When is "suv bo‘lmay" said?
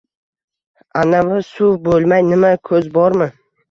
1.51-2.29